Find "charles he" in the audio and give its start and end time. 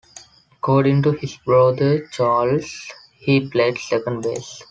2.07-3.47